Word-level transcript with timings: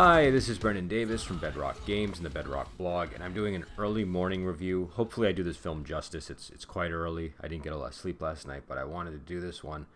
Hi, 0.00 0.30
this 0.30 0.48
is 0.48 0.58
Brendan 0.58 0.86
Davis 0.86 1.24
from 1.24 1.38
Bedrock 1.38 1.84
Games 1.84 2.18
and 2.18 2.24
the 2.24 2.30
Bedrock 2.30 2.68
blog, 2.78 3.08
and 3.14 3.24
I'm 3.24 3.34
doing 3.34 3.56
an 3.56 3.64
early 3.76 4.04
morning 4.04 4.44
review. 4.44 4.92
Hopefully, 4.94 5.26
I 5.26 5.32
do 5.32 5.42
this 5.42 5.56
film 5.56 5.82
justice. 5.84 6.30
It's 6.30 6.50
it's 6.50 6.64
quite 6.64 6.92
early. 6.92 7.34
I 7.40 7.48
didn't 7.48 7.64
get 7.64 7.72
a 7.72 7.76
lot 7.76 7.88
of 7.88 7.94
sleep 7.94 8.22
last 8.22 8.46
night, 8.46 8.62
but 8.68 8.78
I 8.78 8.84
wanted 8.84 9.10
to 9.10 9.18
do 9.18 9.40
this 9.40 9.64
one. 9.64 9.86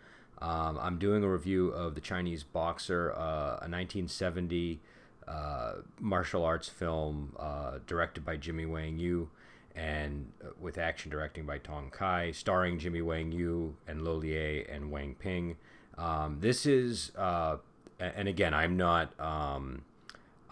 Um, 0.41 0.77
I'm 0.83 0.98
doing 0.98 1.23
a 1.23 1.28
review 1.28 1.69
of 1.69 1.95
the 1.95 2.01
Chinese 2.01 2.42
Boxer, 2.42 3.12
uh, 3.12 3.62
a 3.62 3.70
1970 3.70 4.80
uh, 5.28 5.73
martial 6.01 6.45
arts 6.45 6.69
film 6.69 7.37
uh, 7.39 7.78
directed 7.87 8.25
by 8.25 8.37
Jimmy 8.37 8.66
Wang 8.66 8.98
Yu 8.98 9.30
and 9.77 10.33
uh, 10.45 10.48
with 10.61 10.78
action 10.78 11.12
directing 11.12 11.47
by 11.47 11.58
Tong 11.58 11.91
Kai, 11.92 12.33
starring 12.33 12.80
Jimmy 12.80 13.03
Wang 13.03 13.30
Yu 13.30 13.77
and 13.86 14.03
Lo 14.03 14.17
Lieh 14.17 14.67
and 14.69 14.91
Wang 14.91 15.14
Ping. 15.14 15.58
Um, 15.97 16.39
this 16.41 16.67
is 16.67 17.12
uh, 17.14 17.58
and 18.00 18.27
again, 18.27 18.53
I'm 18.53 18.77
not 18.77 19.19
um, 19.20 19.83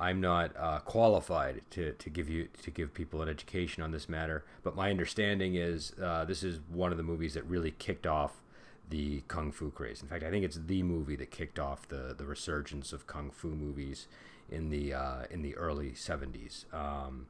I'm 0.00 0.20
not 0.20 0.56
uh, 0.58 0.78
qualified 0.80 1.60
to, 1.72 1.92
to 1.92 2.10
give 2.10 2.28
you 2.28 2.48
to 2.62 2.70
give 2.70 2.94
people 2.94 3.20
an 3.20 3.28
education 3.28 3.82
on 3.82 3.92
this 3.92 4.08
matter. 4.08 4.44
But 4.62 4.74
my 4.74 4.90
understanding 4.90 5.56
is 5.56 5.92
uh, 6.02 6.24
this 6.24 6.42
is 6.42 6.60
one 6.72 6.90
of 6.90 6.96
the 6.96 7.04
movies 7.04 7.34
that 7.34 7.44
really 7.44 7.72
kicked 7.72 8.06
off 8.06 8.40
the 8.88 9.22
kung 9.28 9.52
fu 9.52 9.70
craze. 9.70 10.00
In 10.00 10.08
fact, 10.08 10.24
I 10.24 10.30
think 10.30 10.44
it's 10.44 10.58
the 10.66 10.82
movie 10.82 11.16
that 11.16 11.30
kicked 11.30 11.58
off 11.58 11.86
the, 11.86 12.14
the 12.16 12.24
resurgence 12.24 12.94
of 12.94 13.06
kung 13.06 13.30
fu 13.30 13.48
movies 13.48 14.08
in 14.50 14.70
the 14.70 14.94
uh, 14.94 15.24
in 15.30 15.42
the 15.42 15.54
early 15.56 15.90
'70s. 15.90 16.64
Um, 16.74 17.26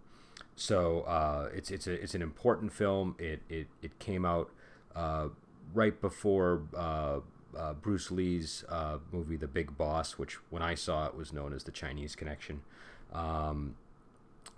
so 0.55 1.01
uh, 1.03 1.49
it's 1.53 1.73
it's 1.73 1.89
a 1.89 2.01
it's 2.01 2.15
an 2.15 2.23
important 2.23 2.73
film. 2.73 3.17
It 3.19 3.43
it, 3.49 3.67
it 3.83 3.99
came 3.99 4.25
out 4.25 4.51
uh, 4.95 5.29
right 5.75 6.01
before 6.01 6.63
uh, 7.57 7.73
Bruce 7.75 8.11
Lee's 8.11 8.65
uh, 8.69 8.99
movie 9.13 9.37
The 9.37 9.49
Big 9.49 9.77
Boss, 9.77 10.19
which 10.19 10.35
when 10.51 10.63
I 10.63 10.75
saw 10.75 11.07
it 11.07 11.17
was 11.17 11.33
known 11.33 11.53
as 11.53 11.65
The 11.65 11.73
Chinese 11.73 12.15
Connection. 12.15 12.63
Um, 13.13 13.77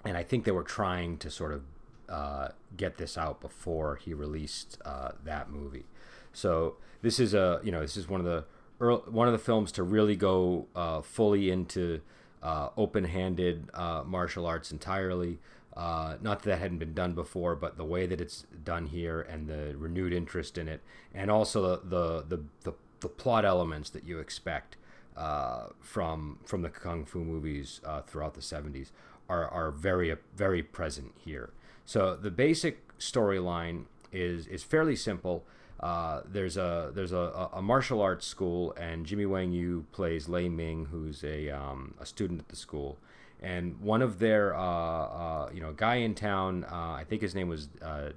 and 0.05 0.17
I 0.17 0.23
think 0.23 0.45
they 0.45 0.51
were 0.51 0.63
trying 0.63 1.19
to 1.19 1.31
sort 1.31 1.53
of 1.53 1.63
uh, 2.09 2.49
get 2.77 2.99
this 2.99 3.17
out 3.17 3.41
before 3.41 3.97
he 3.97 4.13
released 4.13 4.79
uh, 4.85 5.13
that 5.25 5.51
movie. 5.51 5.87
So 6.33 6.77
this 7.03 7.19
is 7.19 7.35
a 7.35 7.61
you 7.63 7.73
know 7.73 7.81
this 7.81 7.97
is 7.97 8.09
one 8.09 8.21
of 8.21 8.27
the 8.27 8.45
early, 8.81 9.03
one 9.07 9.29
of 9.29 9.33
the 9.33 9.39
films 9.39 9.73
to 9.73 9.83
really 9.83 10.17
go 10.17 10.67
uh, 10.75 11.03
fully 11.03 11.51
into 11.51 12.01
uh, 12.43 12.69
open-handed 12.77 13.71
martial 14.05 14.47
arts 14.47 14.73
entirely. 14.73 15.39
Uh, 15.77 16.17
not 16.21 16.43
that 16.43 16.51
that 16.51 16.59
hadn't 16.59 16.79
been 16.79 16.93
done 16.93 17.15
before, 17.15 17.57
but 17.57 17.77
the 17.77 17.85
way 17.85 18.07
that 18.07 18.21
it's 18.21 18.45
done 18.63 18.87
here 18.87 19.23
and 19.23 19.49
the 19.49 19.75
renewed 19.77 20.13
interest 20.13 20.59
in 20.59 20.69
it, 20.69 20.83
and 21.15 21.31
also 21.31 21.77
the 21.77 22.23
the 22.29 22.43
the, 22.65 22.75
the, 23.01 23.09
plot 23.09 23.45
elements 23.45 23.91
that 23.91 24.05
you 24.05 24.19
expect 24.19 24.77
uh, 25.17 25.67
from 25.81 26.39
from 26.45 26.63
the 26.63 26.69
kung 26.69 27.05
fu 27.05 27.25
movies 27.25 27.81
uh, 27.87 28.03
throughout 28.03 28.35
the 28.35 28.41
'70s 28.41 28.91
are 29.29 29.49
are 29.49 29.71
very 29.71 30.15
very 30.37 30.63
present 30.63 31.15
here. 31.25 31.51
So 31.87 32.17
the 32.17 32.31
basic 32.31 32.97
storyline 32.99 33.87
is 34.13 34.47
is 34.47 34.63
fairly 34.63 34.97
simple. 34.97 35.45
Uh, 35.81 36.21
there's 36.31 36.57
a 36.59 36.93
there's 36.95 37.13
a, 37.13 37.49
a, 37.53 37.63
martial 37.63 38.01
arts 38.01 38.27
school, 38.27 38.73
and 38.79 39.05
Jimmy 39.05 39.27
Wang 39.27 39.53
Yu 39.53 39.87
plays 39.91 40.29
Lei 40.29 40.49
Ming, 40.49 40.87
who's 40.93 41.25
a 41.25 41.49
um, 41.51 41.95
a 41.99 42.07
student 42.07 42.41
at 42.41 42.49
the 42.49 42.57
school 42.57 42.99
and 43.43 43.81
one 43.81 44.01
of 44.01 44.19
their 44.19 44.55
uh, 44.55 44.63
uh, 44.63 45.51
you 45.53 45.61
know 45.61 45.73
guy 45.73 45.97
in 45.97 46.15
town 46.15 46.65
uh, 46.71 46.93
I 46.93 47.05
think 47.09 47.21
his 47.21 47.35
name 47.35 47.49
was 47.49 47.69
uh, 47.83 48.11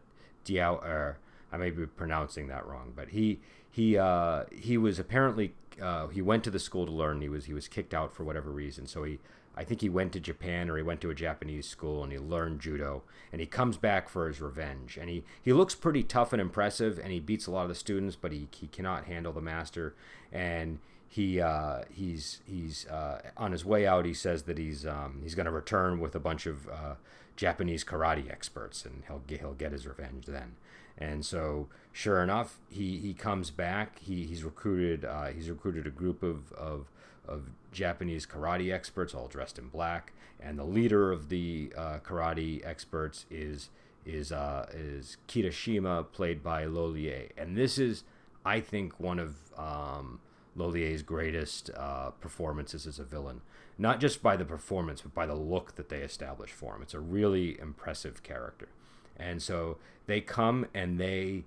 Diao 0.45 0.83
er, 0.83 1.17
I 1.51 1.57
may 1.57 1.71
be 1.71 1.85
pronouncing 1.85 2.47
that 2.47 2.65
wrong 2.65 2.93
but 2.95 3.09
he 3.09 3.39
he 3.69 3.97
uh, 3.97 4.45
he 4.53 4.77
was 4.77 4.99
apparently 4.99 5.53
uh, 5.81 6.07
he 6.07 6.21
went 6.21 6.43
to 6.45 6.49
the 6.49 6.59
school 6.59 6.85
to 6.85 6.91
learn. 6.91 7.21
He 7.21 7.29
was 7.29 7.45
he 7.45 7.53
was 7.53 7.67
kicked 7.67 7.93
out 7.93 8.13
for 8.13 8.23
whatever 8.23 8.49
reason. 8.49 8.87
So 8.87 9.03
he 9.03 9.19
I 9.57 9.63
think 9.63 9.81
he 9.81 9.89
went 9.89 10.11
to 10.13 10.19
Japan 10.19 10.69
or 10.69 10.77
he 10.77 10.83
went 10.83 11.01
to 11.01 11.09
a 11.09 11.15
Japanese 11.15 11.67
school 11.67 12.03
and 12.03 12.11
he 12.11 12.17
learned 12.17 12.59
judo 12.59 13.03
and 13.31 13.39
he 13.39 13.47
comes 13.47 13.77
back 13.77 14.09
for 14.09 14.27
his 14.27 14.41
revenge. 14.41 14.97
And 14.99 15.09
he, 15.09 15.23
he 15.41 15.53
looks 15.53 15.75
pretty 15.75 16.03
tough 16.03 16.33
and 16.33 16.41
impressive 16.41 16.99
and 16.99 17.11
he 17.11 17.21
beats 17.21 17.47
a 17.47 17.51
lot 17.51 17.63
of 17.63 17.69
the 17.69 17.75
students 17.75 18.17
but 18.17 18.33
he, 18.33 18.49
he 18.51 18.67
cannot 18.67 19.05
handle 19.05 19.31
the 19.31 19.41
master. 19.41 19.95
And 20.31 20.79
he 21.07 21.39
uh, 21.41 21.83
he's 21.91 22.41
he's 22.45 22.87
uh, 22.87 23.21
on 23.37 23.51
his 23.51 23.63
way 23.63 23.87
out. 23.87 24.05
He 24.05 24.13
says 24.13 24.43
that 24.43 24.57
he's 24.57 24.85
um, 24.85 25.19
he's 25.23 25.35
going 25.35 25.45
to 25.45 25.51
return 25.51 25.99
with 25.99 26.15
a 26.15 26.19
bunch 26.19 26.45
of 26.45 26.67
uh, 26.67 26.95
Japanese 27.35 27.83
karate 27.83 28.29
experts, 28.31 28.85
and 28.85 29.03
he'll 29.07 29.23
get, 29.27 29.39
he'll 29.39 29.53
get 29.53 29.71
his 29.71 29.87
revenge 29.87 30.25
then. 30.25 30.55
And 30.97 31.25
so, 31.25 31.67
sure 31.91 32.23
enough, 32.23 32.57
he, 32.69 32.97
he 32.99 33.13
comes 33.13 33.51
back. 33.51 33.99
He, 33.99 34.25
he's 34.25 34.43
recruited 34.43 35.03
uh, 35.05 35.27
he's 35.27 35.49
recruited 35.49 35.87
a 35.87 35.91
group 35.91 36.23
of, 36.23 36.51
of 36.53 36.87
of 37.27 37.49
Japanese 37.71 38.25
karate 38.25 38.71
experts, 38.71 39.13
all 39.13 39.27
dressed 39.27 39.57
in 39.57 39.67
black, 39.67 40.13
and 40.39 40.57
the 40.57 40.63
leader 40.63 41.11
of 41.11 41.29
the 41.29 41.73
uh, 41.75 41.97
karate 41.99 42.65
experts 42.65 43.25
is 43.29 43.69
is 44.05 44.31
uh, 44.31 44.67
is 44.73 45.17
Kitashima, 45.27 46.11
played 46.11 46.43
by 46.43 46.65
Lo 46.65 46.85
Lieh. 46.85 47.29
And 47.37 47.57
this 47.57 47.77
is, 47.77 48.03
I 48.45 48.59
think, 48.61 48.99
one 48.99 49.19
of 49.19 49.35
um, 49.57 50.19
Lo 50.55 50.67
Lieh's 50.67 51.01
greatest 51.01 51.69
uh, 51.75 52.11
performances 52.11 52.87
as 52.87 52.99
a 52.99 53.03
villain. 53.03 53.41
Not 53.77 53.99
just 53.99 54.23
by 54.23 54.37
the 54.37 54.45
performance, 54.45 55.01
but 55.01 55.13
by 55.13 55.25
the 55.25 55.35
look 55.35 55.75
that 55.75 55.89
they 55.89 55.99
establish 55.99 56.51
for 56.51 56.75
him. 56.75 56.81
It's 56.81 56.93
a 56.93 56.99
really 56.99 57.59
impressive 57.59 58.23
character. 58.23 58.69
And 59.17 59.41
so 59.41 59.77
they 60.07 60.21
come 60.21 60.67
and 60.73 60.99
they 60.99 61.43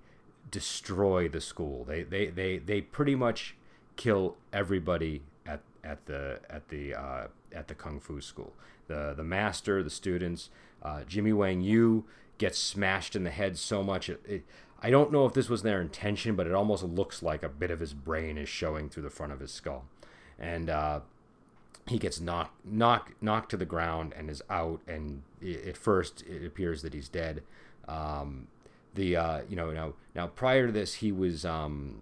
destroy 0.51 1.27
the 1.27 1.41
school. 1.41 1.85
They 1.85 2.03
they, 2.03 2.27
they, 2.27 2.57
they 2.57 2.81
pretty 2.81 3.15
much 3.15 3.55
kill 3.95 4.37
everybody 4.53 5.23
at, 5.45 5.61
at 5.83 6.05
the 6.05 6.39
at 6.49 6.69
the 6.69 6.93
uh, 6.93 7.27
at 7.51 7.67
the 7.67 7.75
kung 7.75 7.99
fu 7.99 8.21
school. 8.21 8.53
The 8.87 9.13
the 9.15 9.23
master, 9.23 9.83
the 9.83 9.89
students, 9.89 10.49
uh, 10.83 11.03
Jimmy 11.07 11.33
Wang 11.33 11.61
Yu 11.61 12.05
gets 12.37 12.57
smashed 12.57 13.15
in 13.15 13.23
the 13.23 13.29
head 13.29 13.57
so 13.57 13.83
much 13.83 14.09
it, 14.09 14.21
it 14.25 14.45
I 14.81 14.89
don't 14.89 15.11
know 15.11 15.25
if 15.25 15.33
this 15.33 15.49
was 15.49 15.61
their 15.63 15.81
intention, 15.81 16.35
but 16.35 16.47
it 16.47 16.53
almost 16.53 16.83
looks 16.83 17.21
like 17.21 17.43
a 17.43 17.49
bit 17.49 17.71
of 17.71 17.79
his 17.79 17.93
brain 17.93 18.37
is 18.37 18.47
showing 18.47 18.89
through 18.89 19.03
the 19.03 19.09
front 19.09 19.33
of 19.33 19.39
his 19.39 19.51
skull, 19.51 19.85
and 20.37 20.69
uh, 20.69 21.01
he 21.87 21.97
gets 21.97 22.19
knocked 22.19 22.65
knocked 22.65 23.21
knocked 23.21 23.51
to 23.51 23.57
the 23.57 23.65
ground 23.65 24.13
and 24.15 24.29
is 24.29 24.41
out. 24.49 24.81
And 24.87 25.23
at 25.43 25.75
first, 25.75 26.21
it 26.23 26.45
appears 26.45 26.81
that 26.83 26.93
he's 26.93 27.09
dead. 27.09 27.43
Um, 27.87 28.47
the 28.93 29.15
uh, 29.15 29.41
you 29.49 29.55
know 29.55 29.71
now 29.71 29.93
now 30.15 30.27
prior 30.27 30.67
to 30.67 30.71
this, 30.71 30.95
he 30.95 31.11
was 31.11 31.45
um, 31.45 32.01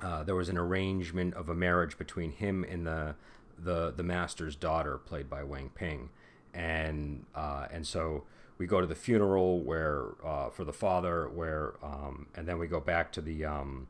uh, 0.00 0.22
there 0.22 0.34
was 0.34 0.48
an 0.48 0.58
arrangement 0.58 1.34
of 1.34 1.48
a 1.48 1.54
marriage 1.54 1.96
between 1.96 2.32
him 2.32 2.64
and 2.64 2.86
the 2.86 3.14
the 3.58 3.92
the 3.96 4.02
master's 4.02 4.54
daughter, 4.54 4.98
played 4.98 5.30
by 5.30 5.42
Wang 5.42 5.70
Ping, 5.74 6.10
and 6.52 7.24
uh, 7.34 7.66
and 7.72 7.86
so 7.86 8.24
we 8.58 8.66
go 8.66 8.80
to 8.80 8.86
the 8.86 8.94
funeral 8.94 9.60
where 9.60 10.08
uh, 10.24 10.50
for 10.50 10.64
the 10.64 10.72
father 10.72 11.28
where 11.28 11.74
um, 11.82 12.26
and 12.34 12.46
then 12.48 12.58
we 12.58 12.66
go 12.66 12.80
back 12.80 13.12
to 13.12 13.20
the 13.20 13.44
um, 13.44 13.86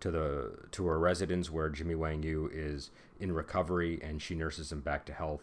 to 0.00 0.10
the 0.10 0.52
to 0.70 0.86
her 0.86 0.98
residence 0.98 1.50
where 1.50 1.68
Jimmy 1.68 1.94
Wang 1.94 2.22
Yu 2.22 2.50
is 2.52 2.90
in 3.18 3.32
recovery 3.32 3.98
and 4.02 4.20
she 4.20 4.34
nurses 4.34 4.70
him 4.70 4.80
back 4.80 5.04
to 5.06 5.12
health. 5.12 5.42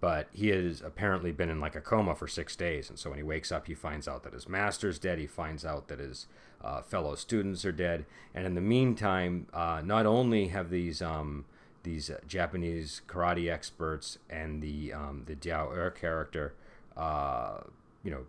But 0.00 0.28
he 0.32 0.48
has 0.48 0.80
apparently 0.80 1.32
been 1.32 1.50
in 1.50 1.60
like 1.60 1.74
a 1.74 1.80
coma 1.80 2.14
for 2.14 2.28
six 2.28 2.54
days. 2.54 2.88
And 2.88 2.98
so 2.98 3.10
when 3.10 3.18
he 3.18 3.22
wakes 3.24 3.50
up 3.50 3.66
he 3.66 3.74
finds 3.74 4.08
out 4.08 4.22
that 4.22 4.32
his 4.32 4.48
master's 4.48 4.98
dead. 4.98 5.18
He 5.18 5.26
finds 5.26 5.64
out 5.64 5.88
that 5.88 5.98
his 5.98 6.26
uh, 6.64 6.82
fellow 6.82 7.14
students 7.16 7.64
are 7.64 7.72
dead. 7.72 8.04
And 8.34 8.46
in 8.46 8.54
the 8.54 8.60
meantime 8.60 9.46
uh, 9.52 9.82
not 9.84 10.06
only 10.06 10.48
have 10.48 10.70
these 10.70 11.02
um, 11.02 11.44
these 11.82 12.10
Japanese 12.26 13.02
karate 13.06 13.50
experts 13.50 14.18
and 14.28 14.62
the 14.62 14.92
um, 14.92 15.24
the 15.26 15.34
Diao 15.34 15.70
Er 15.70 15.90
character 15.90 16.54
uh, 16.96 17.58
you 18.08 18.14
know, 18.14 18.24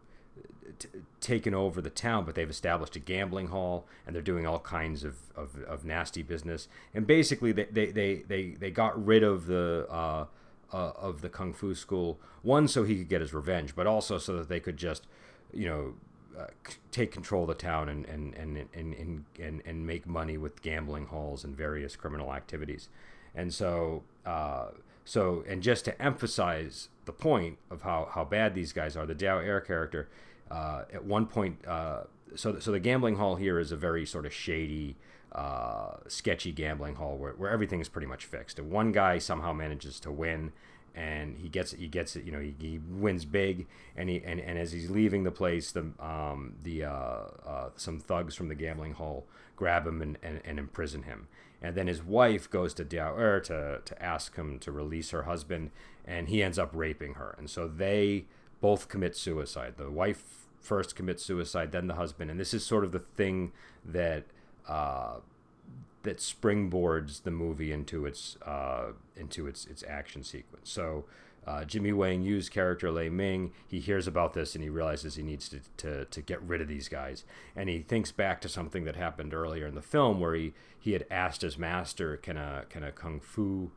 t- 0.78 0.90
taken 1.22 1.54
over 1.54 1.81
the 1.81 1.90
town, 1.90 2.26
but 2.26 2.36
they've 2.36 2.50
established 2.50 2.96
a 2.98 3.00
gambling 3.00 3.48
hall 3.48 3.86
and 4.06 4.14
they're 4.14 4.22
doing 4.22 4.46
all 4.46 4.60
kinds 4.60 5.06
of, 5.06 5.16
of, 5.38 5.64
of 5.64 5.86
nasty 5.86 6.22
business. 6.22 6.68
And 6.94 7.08
basically, 7.08 7.54
they, 7.54 7.68
they, 7.72 7.86
they, 7.92 8.16
they, 8.28 8.44
they 8.60 8.72
got 8.72 8.94
rid 9.06 9.24
of 9.24 9.46
the. 9.46 9.88
Uh, 9.90 10.26
uh, 10.72 10.92
of 10.98 11.22
the 11.22 11.30
kung 11.30 11.52
fu 11.52 11.74
school, 11.74 12.20
one 12.44 12.68
so 12.68 12.84
he 12.84 12.98
could 12.98 13.10
get 13.10 13.22
his 13.22 13.34
revenge, 13.34 13.76
but 13.76 13.88
also 13.88 14.20
so 14.20 14.38
that 14.38 14.50
they 14.50 14.60
could 14.60 14.78
just, 14.78 15.08
you 15.52 15.68
know, 15.68 15.94
uh, 16.40 16.46
c- 16.68 16.78
take 16.92 17.12
control 17.12 17.42
of 17.42 17.48
the 17.48 17.56
town 17.56 17.90
and 17.90 18.06
and, 18.06 18.36
and, 18.36 18.68
and, 18.75 18.94
and, 18.94 19.25
and, 19.40 19.62
and 19.66 19.88
make 19.88 20.06
money 20.06 20.38
with 20.38 20.62
gambling 20.62 21.08
halls 21.08 21.44
and 21.44 21.58
various 21.58 21.96
criminal 21.96 22.32
activities. 22.34 22.88
And 23.34 23.52
so, 23.52 24.04
uh, 24.28 24.68
so, 25.10 25.44
and 25.48 25.64
just 25.64 25.86
to 25.86 26.00
emphasize 26.00 26.90
the 27.06 27.12
point 27.12 27.58
of 27.72 27.82
how, 27.82 28.10
how 28.14 28.24
bad 28.24 28.54
these 28.54 28.72
guys 28.72 28.96
are, 28.96 29.08
the 29.08 29.16
Diao 29.16 29.44
Er 29.44 29.60
character, 29.60 30.08
uh, 30.52 30.84
at 30.94 31.04
one 31.04 31.26
point, 31.26 31.66
uh, 31.68 32.02
so, 32.36 32.60
so 32.60 32.72
the 32.72 32.80
gambling 32.80 33.16
hall 33.16 33.36
here 33.36 33.58
is 33.58 33.72
a 33.72 33.76
very 33.76 34.06
sort 34.06 34.28
of 34.28 34.32
shady, 34.32 34.98
uh, 35.32 35.94
sketchy 36.08 36.52
gambling 36.52 36.94
hall 36.94 37.18
where, 37.18 37.32
where 37.32 37.50
everything 37.50 37.80
is 37.80 37.90
pretty 37.90 38.06
much 38.06 38.24
fixed. 38.24 38.60
And 38.60 38.70
one 38.70 38.92
guy 38.92 39.18
somehow 39.18 39.52
manages 39.52 40.00
to 40.02 40.12
win, 40.12 40.52
and 40.95 41.38
he 41.38 41.50
gets 41.50 41.74
it 41.74 41.80
he 41.80 41.88
gets 41.88 42.15
it. 42.15 42.24
You 42.25 42.31
know, 42.31 42.39
he, 42.39 42.56
he 42.59 42.80
wins 42.80 43.25
big, 43.25 43.68
and 43.95 44.09
he 44.09 44.21
and, 44.25 44.39
and 44.39 44.57
as 44.57 44.71
he's 44.71 44.89
leaving 44.89 45.24
the 45.24 45.31
place, 45.31 45.71
the 45.71 45.91
um 46.00 46.53
the 46.63 46.86
uh, 46.86 47.24
uh, 47.45 47.69
some 47.75 48.00
thugs 48.00 48.36
from 48.36 48.47
the 48.47 48.56
gambling 48.56 48.94
hall 48.94 49.25
grab 49.56 49.86
him 49.86 50.01
and, 50.01 50.18
and, 50.24 50.41
and 50.45 50.59
imprison 50.59 51.03
him. 51.03 51.27
And 51.62 51.75
then 51.75 51.88
his 51.88 52.01
wife 52.01 52.50
goes 52.50 52.74
to 52.75 52.86
Daoer 52.86 53.44
to 53.44 53.81
to 53.83 54.03
ask 54.03 54.36
him 54.36 54.59
to 54.59 54.71
release 54.71 55.12
her 55.12 55.24
husband, 55.24 55.71
and 56.06 56.30
he 56.30 56.41
ends 56.44 56.57
up 56.59 56.71
raping 56.74 57.15
her. 57.15 57.36
And 57.38 57.50
so 57.50 57.68
they 57.68 58.25
both 58.62 58.88
commit 58.88 59.15
suicide. 59.15 59.75
The 59.77 59.89
wife 59.89 60.47
first 60.59 60.95
commits 60.95 61.24
suicide, 61.24 61.71
then 61.71 61.88
the 61.88 61.95
husband, 61.95 62.30
and 62.30 62.39
this 62.39 62.53
is 62.53 62.65
sort 62.65 62.83
of 62.83 62.91
the 62.91 63.00
thing 63.00 63.51
that. 63.86 64.25
Uh, 64.68 65.19
that 66.04 66.18
springboards 66.18 67.24
the 67.24 67.31
movie 67.31 67.72
into 67.72 68.06
its 68.06 68.38
uh, 68.46 68.94
into 69.16 69.48
its 69.48 69.66
its 69.66 69.84
action 69.88 70.24
sequence. 70.24 70.69
So 70.69 71.06
uh, 71.50 71.63
Jimmy 71.63 71.92
Wang 71.94 72.22
Yu's 72.22 72.48
character 72.48 72.92
Lei 72.92 73.10
Ming, 73.10 73.51
he 73.68 73.80
hears 73.80 74.07
about 74.07 74.34
this 74.34 74.54
and 74.54 74.63
he 74.63 74.69
realizes 74.69 75.16
he 75.16 75.24
needs 75.24 75.50
to, 75.50 75.60
to, 75.78 76.06
to 76.06 76.22
get 76.22 76.42
rid 76.44 76.62
of 76.62 76.68
these 76.68 76.88
guys. 76.88 77.24
And 77.56 77.69
he 77.69 77.80
thinks 77.80 78.12
back 78.12 78.40
to 78.42 78.50
something 78.50 78.84
that 78.84 78.96
happened 78.96 79.34
earlier 79.34 79.66
in 79.66 79.74
the 79.74 79.81
film 79.81 80.19
where 80.19 80.36
he, 80.36 80.54
he 80.78 80.94
had 80.94 81.06
asked 81.10 81.42
his 81.42 81.57
master, 81.57 82.18
can 82.18 82.38
a, 82.38 82.66
can 82.69 82.84
a 82.84 82.92
kung 82.92 83.19
fu 83.19 83.72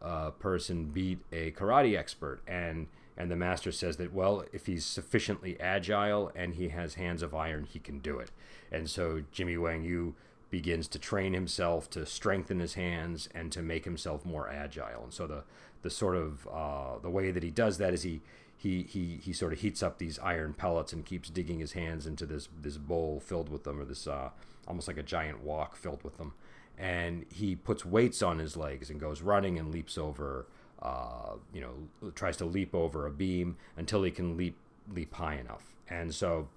uh, 0.00 0.30
person 0.30 0.86
beat 0.86 1.18
a 1.30 1.50
karate 1.50 1.98
expert? 1.98 2.40
And, 2.46 2.86
and 3.14 3.30
the 3.30 3.36
master 3.36 3.72
says 3.72 3.98
that, 3.98 4.14
well, 4.14 4.44
if 4.52 4.64
he's 4.66 4.86
sufficiently 4.86 5.60
agile 5.60 6.32
and 6.34 6.54
he 6.54 6.68
has 6.68 6.94
hands 6.94 7.22
of 7.22 7.34
iron, 7.34 7.64
he 7.64 7.78
can 7.78 7.98
do 7.98 8.18
it. 8.18 8.30
And 8.72 8.88
so 8.88 9.24
Jimmy 9.32 9.58
Wang 9.58 9.84
Yu 9.84 10.14
begins 10.50 10.88
to 10.88 10.98
train 10.98 11.34
himself 11.34 11.90
to 11.90 12.06
strengthen 12.06 12.60
his 12.60 12.74
hands 12.74 13.28
and 13.34 13.52
to 13.52 13.62
make 13.62 13.84
himself 13.84 14.24
more 14.24 14.48
agile. 14.48 15.04
And 15.04 15.12
so 15.12 15.26
the 15.26 15.44
the 15.82 15.90
sort 15.90 16.16
of 16.16 16.48
uh, 16.48 16.98
the 17.00 17.10
way 17.10 17.30
that 17.30 17.42
he 17.42 17.50
does 17.50 17.78
that 17.78 17.94
is 17.94 18.02
he 18.02 18.20
he 18.56 18.82
he 18.82 19.20
he 19.22 19.32
sort 19.32 19.52
of 19.52 19.60
heats 19.60 19.82
up 19.82 19.98
these 19.98 20.18
iron 20.18 20.52
pellets 20.52 20.92
and 20.92 21.04
keeps 21.04 21.30
digging 21.30 21.60
his 21.60 21.72
hands 21.72 22.06
into 22.06 22.26
this 22.26 22.48
this 22.60 22.76
bowl 22.76 23.20
filled 23.20 23.48
with 23.48 23.64
them 23.64 23.80
or 23.80 23.84
this 23.84 24.06
uh, 24.06 24.30
almost 24.66 24.88
like 24.88 24.98
a 24.98 25.02
giant 25.02 25.42
wok 25.42 25.76
filled 25.76 26.02
with 26.02 26.18
them. 26.18 26.32
And 26.76 27.26
he 27.32 27.56
puts 27.56 27.84
weights 27.84 28.22
on 28.22 28.38
his 28.38 28.56
legs 28.56 28.88
and 28.88 29.00
goes 29.00 29.20
running 29.20 29.58
and 29.58 29.72
leaps 29.72 29.98
over, 29.98 30.46
uh, 30.80 31.34
you 31.52 31.60
know, 31.60 32.10
tries 32.14 32.36
to 32.36 32.44
leap 32.44 32.72
over 32.72 33.04
a 33.06 33.10
beam 33.10 33.56
until 33.76 34.02
he 34.04 34.10
can 34.10 34.36
leap 34.36 34.56
leap 34.92 35.14
high 35.14 35.36
enough. 35.36 35.74
And 35.90 36.14
so, 36.14 36.48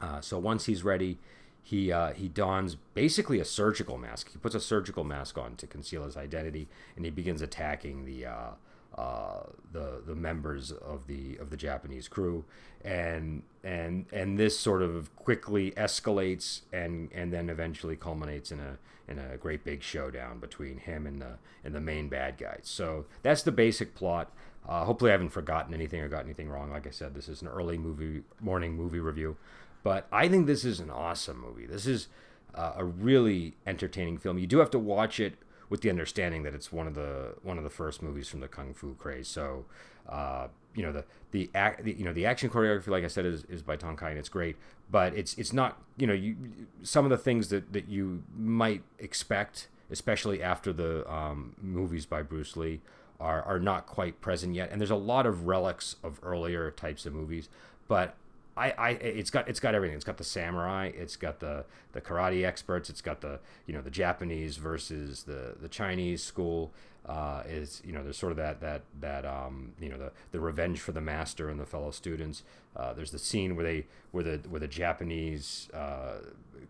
uh, 0.00 0.20
so 0.20 0.38
once 0.38 0.66
he's 0.66 0.82
ready, 0.82 1.18
he 1.62 1.92
uh, 1.92 2.12
he 2.12 2.28
dons 2.28 2.76
basically 2.94 3.38
a 3.40 3.44
surgical 3.44 3.98
mask. 3.98 4.32
He 4.32 4.38
puts 4.38 4.54
a 4.54 4.60
surgical 4.60 5.04
mask 5.04 5.38
on 5.38 5.56
to 5.56 5.66
conceal 5.66 6.04
his 6.04 6.16
identity, 6.16 6.68
and 6.96 7.04
he 7.04 7.10
begins 7.10 7.40
attacking 7.40 8.04
the 8.04 8.26
uh, 8.26 8.50
uh, 8.96 9.44
the 9.72 10.02
the 10.04 10.14
members 10.14 10.72
of 10.72 11.06
the 11.06 11.36
of 11.36 11.50
the 11.50 11.56
Japanese 11.56 12.08
crew, 12.08 12.44
and 12.84 13.42
and 13.62 14.06
and 14.12 14.38
this 14.38 14.58
sort 14.58 14.82
of 14.82 15.14
quickly 15.16 15.70
escalates 15.72 16.62
and 16.72 17.10
and 17.14 17.32
then 17.32 17.48
eventually 17.48 17.96
culminates 17.96 18.50
in 18.50 18.60
a 18.60 18.78
in 19.08 19.18
a 19.18 19.36
great 19.36 19.64
big 19.64 19.82
showdown 19.82 20.38
between 20.40 20.78
him 20.78 21.06
and 21.06 21.22
the 21.22 21.38
and 21.64 21.74
the 21.74 21.80
main 21.80 22.08
bad 22.08 22.38
guys. 22.38 22.62
So 22.64 23.06
that's 23.22 23.42
the 23.42 23.52
basic 23.52 23.94
plot. 23.94 24.32
Uh, 24.68 24.84
hopefully, 24.84 25.10
I 25.10 25.12
haven't 25.12 25.30
forgotten 25.30 25.74
anything 25.74 26.00
or 26.00 26.08
got 26.08 26.24
anything 26.24 26.48
wrong. 26.48 26.70
Like 26.70 26.86
I 26.86 26.90
said, 26.90 27.14
this 27.14 27.28
is 27.28 27.42
an 27.42 27.48
early 27.48 27.78
movie 27.78 28.22
morning 28.40 28.74
movie 28.74 29.00
review. 29.00 29.36
But 29.82 30.06
I 30.12 30.28
think 30.28 30.46
this 30.46 30.64
is 30.64 30.80
an 30.80 30.90
awesome 30.90 31.40
movie. 31.40 31.66
This 31.66 31.86
is 31.86 32.08
uh, 32.54 32.72
a 32.76 32.84
really 32.84 33.54
entertaining 33.66 34.18
film. 34.18 34.38
You 34.38 34.46
do 34.46 34.58
have 34.58 34.70
to 34.70 34.78
watch 34.78 35.18
it 35.18 35.34
with 35.68 35.80
the 35.80 35.90
understanding 35.90 36.42
that 36.42 36.54
it's 36.54 36.70
one 36.70 36.86
of 36.86 36.94
the 36.94 37.34
one 37.42 37.56
of 37.58 37.64
the 37.64 37.70
first 37.70 38.02
movies 38.02 38.28
from 38.28 38.40
the 38.40 38.48
kung 38.48 38.74
fu 38.74 38.94
craze. 38.94 39.26
So, 39.26 39.64
uh, 40.08 40.48
you 40.74 40.82
know 40.82 40.92
the 40.92 41.04
the, 41.30 41.50
act, 41.54 41.84
the, 41.84 41.94
you 41.94 42.04
know 42.04 42.12
the 42.12 42.26
action 42.26 42.50
choreography, 42.50 42.88
like 42.88 43.04
I 43.04 43.08
said, 43.08 43.24
is, 43.24 43.44
is 43.44 43.62
by 43.62 43.76
Tong 43.76 43.96
Kai 43.96 44.10
and 44.10 44.18
it's 44.18 44.28
great. 44.28 44.56
But 44.90 45.14
it's 45.16 45.34
it's 45.38 45.52
not 45.52 45.80
you 45.96 46.06
know 46.06 46.12
you 46.12 46.36
some 46.82 47.04
of 47.04 47.10
the 47.10 47.18
things 47.18 47.48
that 47.48 47.72
that 47.72 47.88
you 47.88 48.22
might 48.36 48.82
expect, 48.98 49.68
especially 49.90 50.42
after 50.42 50.72
the 50.72 51.10
um, 51.12 51.56
movies 51.60 52.06
by 52.06 52.22
Bruce 52.22 52.56
Lee. 52.56 52.80
Are, 53.20 53.40
are 53.42 53.60
not 53.60 53.86
quite 53.86 54.20
present 54.20 54.56
yet, 54.56 54.70
and 54.72 54.80
there's 54.80 54.90
a 54.90 54.96
lot 54.96 55.26
of 55.26 55.46
relics 55.46 55.94
of 56.02 56.18
earlier 56.24 56.72
types 56.72 57.06
of 57.06 57.12
movies. 57.12 57.48
But 57.86 58.16
I, 58.56 58.70
I 58.70 58.90
it's 58.90 59.30
got 59.30 59.48
it's 59.48 59.60
got 59.60 59.74
everything. 59.74 59.96
It's 59.96 60.04
got 60.04 60.18
the 60.18 60.24
samurai, 60.24 60.90
it's 60.94 61.16
got 61.16 61.40
the 61.40 61.64
the 61.92 62.00
karate 62.00 62.44
experts, 62.44 62.90
it's 62.90 63.00
got 63.00 63.20
the 63.20 63.40
you 63.66 63.72
know 63.72 63.80
the 63.80 63.90
Japanese 63.90 64.56
versus 64.56 65.22
the 65.24 65.54
the 65.60 65.68
Chinese 65.68 66.22
school. 66.22 66.72
Uh, 67.04 67.42
is 67.48 67.82
you 67.84 67.92
know 67.92 68.04
there's 68.04 68.16
sort 68.16 68.30
of 68.30 68.38
that 68.38 68.60
that 68.60 68.82
that 69.00 69.24
um, 69.24 69.72
you 69.80 69.88
know 69.88 69.96
the 69.96 70.12
the 70.30 70.38
revenge 70.38 70.80
for 70.80 70.92
the 70.92 71.00
master 71.00 71.48
and 71.48 71.58
the 71.58 71.66
fellow 71.66 71.90
students. 71.90 72.44
Uh, 72.76 72.92
there's 72.92 73.10
the 73.10 73.18
scene 73.18 73.56
where 73.56 73.64
they 73.64 73.86
where 74.12 74.22
the 74.22 74.36
where 74.48 74.60
the 74.60 74.68
Japanese 74.68 75.68
uh, 75.74 76.18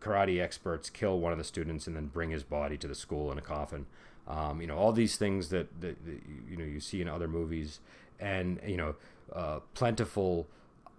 karate 0.00 0.40
experts 0.40 0.88
kill 0.88 1.19
one 1.19 1.32
of 1.32 1.38
the 1.38 1.44
students 1.44 1.87
and 1.87 1.94
then 1.94 2.06
bring 2.06 2.31
his 2.31 2.44
body 2.44 2.78
to 2.78 2.88
the 2.88 2.94
school 2.94 3.31
in 3.31 3.38
a 3.38 3.43
coffin. 3.43 3.87
Um, 4.26 4.61
you 4.61 4.67
know 4.69 4.76
all 4.76 4.93
these 4.93 5.17
things 5.17 5.50
that, 5.50 5.69
that, 5.81 6.02
that, 6.06 6.20
you 6.49 6.56
know 6.56 6.64
you 6.64 6.81
see 6.81 7.02
in 7.02 7.08
other 7.08 7.28
movies, 7.28 7.81
and 8.19 8.58
you 8.67 8.76
know 8.76 8.94
uh, 9.35 9.58
plentiful 9.75 10.46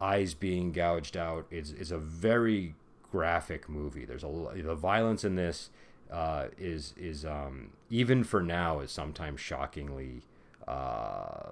eyes 0.03 0.33
being 0.33 0.71
gouged 0.71 1.15
out 1.15 1.45
is 1.49 1.71
is 1.71 1.91
a 1.91 1.97
very 1.97 2.75
graphic 3.11 3.69
movie. 3.69 4.05
There's 4.05 4.23
a 4.23 4.51
the 4.55 4.75
violence 4.75 5.23
in 5.23 5.35
this 5.35 5.69
uh, 6.11 6.47
is 6.57 6.93
is 6.97 7.25
um, 7.25 7.71
even 7.89 8.23
for 8.23 8.41
now 8.41 8.79
is 8.79 8.91
sometimes 8.91 9.39
shockingly 9.39 10.23
uh, 10.67 11.51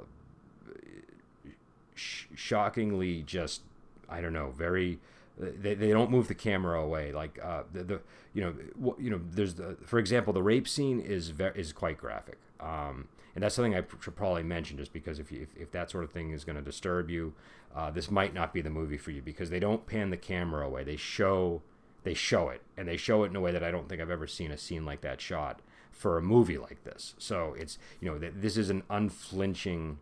sh- 1.95 2.25
shockingly 2.35 3.23
just 3.23 3.61
I 4.09 4.21
don't 4.21 4.33
know 4.33 4.51
very 4.51 4.99
they, 5.37 5.73
they 5.73 5.89
don't 5.89 6.11
move 6.11 6.27
the 6.27 6.35
camera 6.35 6.79
away 6.81 7.11
like 7.11 7.39
uh, 7.41 7.63
the, 7.73 7.83
the 7.83 8.01
you 8.33 8.41
know 8.41 8.95
you 8.99 9.09
know 9.09 9.21
there's 9.31 9.55
the 9.55 9.77
for 9.85 9.97
example 9.97 10.33
the 10.33 10.43
rape 10.43 10.67
scene 10.67 10.99
is 10.99 11.29
very 11.29 11.59
is 11.59 11.73
quite 11.73 11.97
graphic 11.97 12.37
um, 12.59 13.07
and 13.35 13.43
that's 13.43 13.55
something 13.55 13.75
I 13.75 13.83
should 14.01 14.15
probably 14.15 14.43
mention 14.43 14.77
just 14.77 14.93
because 14.93 15.19
if, 15.19 15.31
you, 15.31 15.41
if, 15.41 15.61
if 15.61 15.71
that 15.71 15.89
sort 15.89 16.03
of 16.03 16.11
thing 16.11 16.31
is 16.31 16.43
going 16.43 16.57
to 16.57 16.61
disturb 16.61 17.09
you, 17.09 17.33
uh, 17.75 17.89
this 17.91 18.11
might 18.11 18.33
not 18.33 18.53
be 18.53 18.61
the 18.61 18.69
movie 18.69 18.97
for 18.97 19.11
you 19.11 19.21
because 19.21 19.49
they 19.49 19.59
don't 19.59 19.85
pan 19.85 20.09
the 20.09 20.17
camera 20.17 20.65
away. 20.65 20.83
They 20.83 20.97
show 20.97 21.61
they 22.03 22.13
show 22.13 22.49
it, 22.49 22.61
and 22.75 22.87
they 22.87 22.97
show 22.97 23.23
it 23.23 23.27
in 23.27 23.35
a 23.35 23.41
way 23.41 23.51
that 23.51 23.63
I 23.63 23.71
don't 23.71 23.87
think 23.87 24.01
I've 24.01 24.09
ever 24.09 24.27
seen 24.27 24.51
a 24.51 24.57
scene 24.57 24.85
like 24.85 25.01
that 25.01 25.21
shot 25.21 25.61
for 25.91 26.17
a 26.17 26.21
movie 26.21 26.57
like 26.57 26.83
this. 26.83 27.13
So 27.17 27.55
it's 27.57 27.77
you 27.99 28.09
know 28.09 28.17
this 28.17 28.57
is 28.57 28.69
an 28.69 28.83
unflinching 28.89 29.99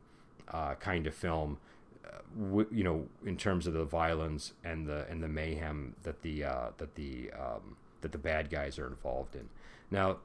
uh, 0.47 0.75
kind 0.75 1.07
of 1.07 1.13
film. 1.13 1.57
Uh, 2.05 2.19
w- 2.41 2.67
you 2.71 2.83
know, 2.83 3.05
in 3.25 3.35
terms 3.37 3.67
of 3.67 3.73
the 3.73 3.83
violence 3.83 4.53
and 4.63 4.87
the 4.87 5.05
and 5.09 5.21
the 5.21 5.27
mayhem 5.27 5.95
that 6.03 6.21
the 6.21 6.43
uh, 6.45 6.69
that 6.77 6.95
the 6.95 7.31
um, 7.31 7.75
that 8.01 8.11
the 8.11 8.17
bad 8.17 8.49
guys 8.49 8.79
are 8.79 8.87
involved 8.87 9.35
in. 9.35 9.49
Now, 9.91 10.17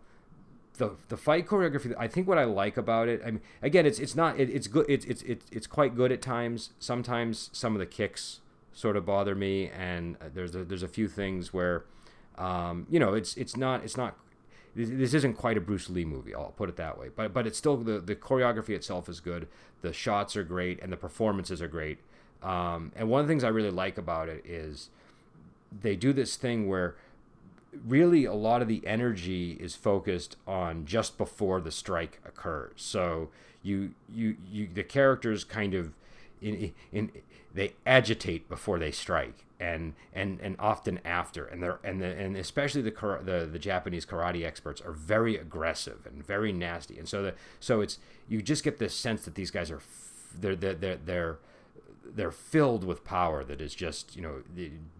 the 0.78 0.92
the 1.08 1.16
fight 1.16 1.46
choreography. 1.46 1.94
I 1.98 2.08
think 2.08 2.26
what 2.26 2.38
I 2.38 2.44
like 2.44 2.76
about 2.76 3.08
it. 3.08 3.22
I 3.24 3.30
mean, 3.32 3.40
again, 3.62 3.86
it's 3.86 3.98
it's 3.98 4.14
not 4.14 4.38
it, 4.38 4.50
it's 4.50 4.66
good. 4.66 4.86
It's 4.88 5.04
it's 5.04 5.22
it's 5.22 5.46
it's 5.52 5.66
quite 5.66 5.94
good 5.94 6.12
at 6.12 6.20
times. 6.20 6.70
Sometimes 6.78 7.50
some 7.52 7.74
of 7.74 7.78
the 7.78 7.86
kicks 7.86 8.40
sort 8.72 8.96
of 8.96 9.06
bother 9.06 9.34
me, 9.34 9.68
and 9.68 10.16
uh, 10.20 10.26
there's 10.34 10.54
a, 10.54 10.64
there's 10.64 10.82
a 10.82 10.88
few 10.88 11.08
things 11.08 11.52
where, 11.52 11.84
um, 12.36 12.86
you 12.90 12.98
know, 12.98 13.14
it's 13.14 13.36
it's 13.36 13.56
not 13.56 13.84
it's 13.84 13.96
not. 13.96 14.16
This 14.76 15.14
isn't 15.14 15.34
quite 15.34 15.56
a 15.56 15.60
Bruce 15.60 15.88
Lee 15.88 16.04
movie. 16.04 16.34
I'll 16.34 16.46
put 16.46 16.68
it 16.68 16.74
that 16.76 16.98
way. 16.98 17.08
But 17.14 17.32
but 17.32 17.46
it's 17.46 17.56
still 17.56 17.76
the 17.76 18.00
the 18.00 18.16
choreography 18.16 18.70
itself 18.70 19.08
is 19.08 19.20
good. 19.20 19.46
The 19.82 19.92
shots 19.92 20.36
are 20.36 20.42
great, 20.42 20.82
and 20.82 20.92
the 20.92 20.96
performances 20.96 21.62
are 21.62 21.68
great. 21.68 21.98
Um, 22.42 22.90
and 22.96 23.08
one 23.08 23.20
of 23.20 23.28
the 23.28 23.30
things 23.30 23.44
I 23.44 23.48
really 23.48 23.70
like 23.70 23.96
about 23.96 24.28
it 24.28 24.44
is 24.44 24.90
they 25.82 25.96
do 25.96 26.12
this 26.12 26.36
thing 26.36 26.68
where 26.68 26.96
really 27.86 28.24
a 28.24 28.34
lot 28.34 28.62
of 28.62 28.68
the 28.68 28.86
energy 28.86 29.52
is 29.60 29.74
focused 29.74 30.36
on 30.46 30.84
just 30.86 31.18
before 31.18 31.60
the 31.60 31.70
strike 31.70 32.20
occurs. 32.24 32.72
So 32.76 33.30
you 33.62 33.92
you 34.12 34.36
you 34.50 34.68
the 34.72 34.84
characters 34.84 35.44
kind 35.44 35.74
of 35.74 35.92
in 36.40 36.72
in 36.92 37.10
they 37.52 37.74
agitate 37.86 38.48
before 38.48 38.78
they 38.78 38.90
strike 38.90 39.44
and 39.60 39.94
and 40.12 40.40
and 40.40 40.56
often 40.58 41.00
after 41.04 41.46
and 41.46 41.62
they're 41.62 41.78
and 41.84 42.02
the, 42.02 42.06
and 42.06 42.36
especially 42.36 42.82
the, 42.82 42.90
the 43.22 43.48
the 43.50 43.58
Japanese 43.58 44.04
karate 44.04 44.44
experts 44.44 44.80
are 44.80 44.92
very 44.92 45.36
aggressive 45.36 46.06
and 46.06 46.26
very 46.26 46.52
nasty 46.52 46.98
and 46.98 47.08
so 47.08 47.22
the 47.22 47.34
so 47.60 47.80
it's 47.80 47.98
you 48.28 48.42
just 48.42 48.64
get 48.64 48.78
this 48.78 48.94
sense 48.94 49.24
that 49.24 49.34
these 49.34 49.50
guys 49.50 49.70
are 49.70 49.80
they're 50.38 50.56
they're 50.56 50.74
they're, 50.74 50.96
they're 50.96 51.38
they're 52.06 52.30
filled 52.30 52.84
with 52.84 53.04
power 53.04 53.44
that 53.44 53.60
is 53.60 53.74
just 53.74 54.16
you 54.16 54.22
know 54.22 54.42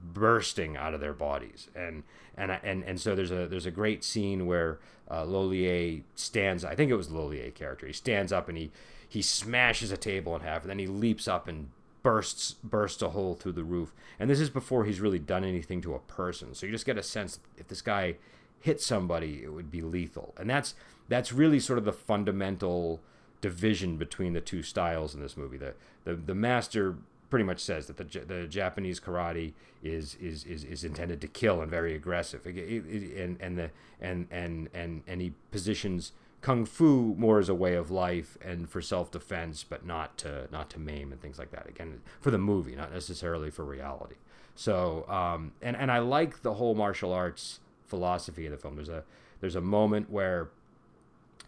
bursting 0.02 0.76
out 0.76 0.94
of 0.94 1.00
their 1.00 1.12
bodies. 1.12 1.68
And 1.74 2.02
and 2.36 2.50
and 2.62 2.84
and 2.84 3.00
so 3.00 3.14
there's 3.14 3.30
a 3.30 3.46
there's 3.46 3.66
a 3.66 3.70
great 3.70 4.04
scene 4.04 4.46
where 4.46 4.78
uh, 5.10 5.24
Lo 5.24 5.42
Lieh 5.44 6.02
stands 6.14 6.64
I 6.64 6.74
think 6.74 6.90
it 6.90 6.96
was 6.96 7.10
Lo 7.10 7.26
Lieh 7.26 7.50
character 7.50 7.86
he 7.86 7.92
stands 7.92 8.32
up 8.32 8.48
and 8.48 8.56
he 8.56 8.70
he 9.08 9.22
smashes 9.22 9.92
a 9.92 9.96
table 9.96 10.34
in 10.34 10.42
half 10.42 10.62
and 10.62 10.70
then 10.70 10.78
he 10.78 10.86
leaps 10.86 11.28
up 11.28 11.46
and 11.46 11.70
bursts 12.02 12.54
bursts 12.62 13.02
a 13.02 13.10
hole 13.10 13.34
through 13.34 13.52
the 13.52 13.64
roof. 13.64 13.94
And 14.18 14.30
this 14.30 14.40
is 14.40 14.50
before 14.50 14.84
he's 14.84 15.00
really 15.00 15.18
done 15.18 15.44
anything 15.44 15.80
to 15.82 15.94
a 15.94 16.00
person. 16.00 16.54
So 16.54 16.66
you 16.66 16.72
just 16.72 16.86
get 16.86 16.98
a 16.98 17.02
sense 17.02 17.40
if 17.56 17.68
this 17.68 17.82
guy 17.82 18.16
hit 18.60 18.80
somebody 18.80 19.42
it 19.42 19.52
would 19.52 19.70
be 19.70 19.82
lethal. 19.82 20.34
And 20.38 20.48
that's 20.48 20.74
that's 21.08 21.32
really 21.32 21.60
sort 21.60 21.78
of 21.78 21.84
the 21.84 21.92
fundamental 21.92 23.00
division 23.44 23.98
between 23.98 24.32
the 24.32 24.40
two 24.40 24.62
styles 24.62 25.14
in 25.14 25.20
this 25.20 25.36
movie. 25.36 25.58
The 25.58 25.74
the, 26.04 26.14
the 26.14 26.34
master 26.34 26.96
pretty 27.28 27.44
much 27.44 27.60
says 27.60 27.86
that 27.88 27.98
the, 27.98 28.04
the 28.20 28.46
Japanese 28.46 28.98
karate 28.98 29.52
is, 29.82 30.14
is 30.14 30.44
is 30.44 30.64
is 30.64 30.82
intended 30.82 31.20
to 31.20 31.28
kill 31.28 31.60
and 31.60 31.70
very 31.70 31.94
aggressive, 31.94 32.46
and 32.46 33.36
and 33.38 33.58
the 33.58 33.70
and 34.00 34.28
and 34.30 34.70
and 34.72 35.02
and 35.06 35.20
he 35.20 35.34
positions 35.50 36.12
kung 36.40 36.64
fu 36.64 37.14
more 37.18 37.38
as 37.38 37.50
a 37.50 37.54
way 37.54 37.74
of 37.74 37.90
life 37.90 38.38
and 38.42 38.70
for 38.70 38.80
self 38.80 39.10
defense, 39.10 39.62
but 39.62 39.84
not 39.84 40.16
to 40.16 40.48
not 40.50 40.70
to 40.70 40.78
maim 40.78 41.12
and 41.12 41.20
things 41.20 41.38
like 41.38 41.50
that. 41.50 41.68
Again, 41.68 42.00
for 42.22 42.30
the 42.30 42.38
movie, 42.38 42.74
not 42.74 42.94
necessarily 42.94 43.50
for 43.50 43.62
reality. 43.62 44.16
So, 44.54 45.04
um, 45.06 45.52
and 45.60 45.76
and 45.76 45.92
I 45.92 45.98
like 45.98 46.40
the 46.40 46.54
whole 46.54 46.74
martial 46.74 47.12
arts 47.12 47.60
philosophy 47.84 48.46
of 48.46 48.52
the 48.52 48.56
film. 48.56 48.76
There's 48.76 48.88
a 48.88 49.04
there's 49.42 49.56
a 49.56 49.60
moment 49.60 50.08
where 50.08 50.48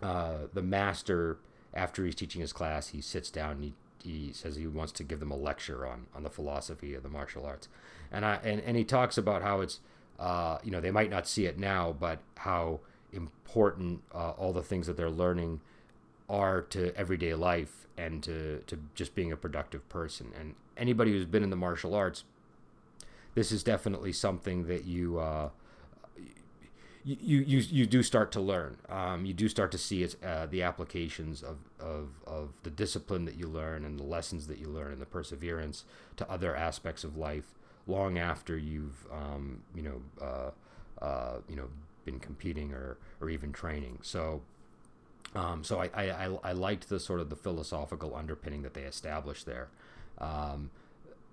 uh, 0.03 0.47
the 0.53 0.63
master, 0.63 1.39
after 1.77 2.05
he's 2.05 2.15
teaching 2.15 2.41
his 2.41 2.53
class, 2.53 2.89
he 2.89 3.01
sits 3.01 3.31
down 3.31 3.53
and 3.53 3.65
he, 3.65 3.75
he 4.03 4.33
says 4.33 4.57
he 4.57 4.67
wants 4.67 4.93
to 4.93 5.05
give 5.05 5.21
them 5.21 5.31
a 5.31 5.37
lecture 5.37 5.87
on 5.87 6.07
on 6.15 6.23
the 6.23 6.31
philosophy 6.31 6.95
of 6.95 7.03
the 7.03 7.09
martial 7.09 7.45
arts, 7.45 7.69
and 8.11 8.25
I 8.25 8.37
and, 8.43 8.61
and 8.61 8.77
he 8.77 8.85
talks 8.85 9.19
about 9.19 9.43
how 9.43 9.61
it's 9.61 9.81
uh, 10.19 10.59
you 10.65 10.71
know 10.71 10.81
they 10.81 10.91
might 10.91 11.11
not 11.11 11.29
see 11.29 11.47
it 11.47 11.59
now, 11.59 11.95
but 11.99 12.21
how 12.39 12.81
important 13.13 14.03
uh, 14.15 14.31
all 14.31 14.53
the 14.53 14.63
things 14.63 14.87
that 14.87 14.97
they're 14.97 15.11
learning 15.11 15.61
are 16.29 16.63
to 16.63 16.95
everyday 16.97 17.35
life 17.35 17.87
and 17.97 18.23
to, 18.23 18.63
to 18.67 18.79
just 18.95 19.15
being 19.15 19.33
a 19.33 19.37
productive 19.37 19.89
person. 19.89 20.33
And 20.39 20.55
anybody 20.77 21.13
who's 21.13 21.25
been 21.25 21.43
in 21.43 21.51
the 21.51 21.57
martial 21.57 21.95
arts, 21.95 22.25
this 23.35 23.53
is 23.53 23.63
definitely 23.63 24.13
something 24.13 24.67
that 24.67 24.85
you 24.85 25.19
uh, 25.19 25.51
you, 27.07 27.39
you 27.41 27.59
you 27.59 27.87
do 27.87 28.03
start 28.03 28.33
to 28.33 28.41
learn. 28.41 28.79
Um, 28.89 29.25
you 29.25 29.33
do 29.33 29.49
start 29.49 29.71
to 29.73 29.79
see 29.79 30.03
it, 30.03 30.17
uh, 30.25 30.47
the 30.47 30.63
applications 30.63 31.43
of, 31.43 31.59
of, 31.79 32.09
of 32.27 32.51
the 32.65 32.71
discipline 32.71 33.25
that 33.27 33.37
you 33.37 33.47
learn 33.47 33.85
and 33.85 33.99
the 33.99 34.03
lessons 34.05 34.49
that 34.49 34.59
you 34.59 34.67
learn 34.67 34.93
and 34.93 35.01
the 35.01 35.07
perseverance 35.07 35.85
to 36.17 36.29
other 36.29 36.57
aspects 36.57 37.05
of 37.05 37.17
life 37.17 37.55
long 37.87 38.19
after 38.19 38.59
you've 38.59 39.07
um, 39.13 39.63
you 39.75 39.83
know 39.83 40.03
uh, 40.21 41.05
uh, 41.05 41.39
you 41.49 41.55
know 41.55 41.69
been 42.07 42.19
competing 42.19 42.73
or, 42.73 42.97
or 43.21 43.29
even 43.29 43.53
training. 43.53 43.99
So, 44.01 44.41
um, 45.35 45.63
so 45.63 45.81
I, 45.81 45.91
I, 45.95 46.39
I 46.43 46.53
liked 46.53 46.89
the 46.89 46.99
sort 46.99 47.21
of 47.21 47.29
the 47.29 47.37
philosophical 47.37 48.15
underpinning 48.17 48.63
that 48.63 48.73
they 48.73 48.83
established 48.83 49.45
there. 49.45 49.69
Um, 50.19 50.71